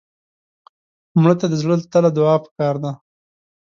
[1.21, 2.91] مړه ته د زړه له تله دعا پکار ده